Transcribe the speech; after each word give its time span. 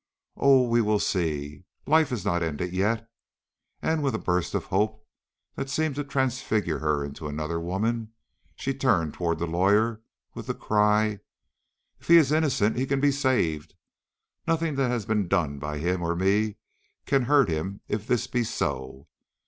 Oh, 0.35 0.67
we 0.67 0.81
will 0.81 0.97
see; 0.97 1.63
life 1.85 2.11
is 2.11 2.25
not 2.25 2.41
ended 2.41 2.73
yet!" 2.73 3.07
And 3.83 4.01
with 4.01 4.15
a 4.15 4.17
burst 4.17 4.55
of 4.55 4.65
hope 4.65 5.05
that 5.53 5.69
seemed 5.69 5.93
to 5.93 6.03
transfigure 6.03 6.79
her 6.79 7.05
into 7.05 7.27
another 7.27 7.59
woman, 7.59 8.11
she 8.55 8.73
turned 8.73 9.13
toward 9.13 9.37
the 9.37 9.45
lawyer 9.45 10.01
with 10.33 10.47
the 10.47 10.55
cry: 10.55 11.19
"If 11.99 12.07
he 12.07 12.17
is 12.17 12.31
innocent, 12.31 12.77
he 12.77 12.87
can 12.87 12.99
be 12.99 13.11
saved. 13.11 13.75
Nothing 14.47 14.73
that 14.73 14.89
has 14.89 15.05
been 15.05 15.27
done 15.27 15.59
by 15.59 15.77
him 15.77 16.01
or 16.01 16.15
me 16.15 16.57
can 17.05 17.21
hurt 17.25 17.47
him 17.47 17.81
if 17.87 18.07
this 18.07 18.25
be 18.25 18.43
so. 18.43 19.07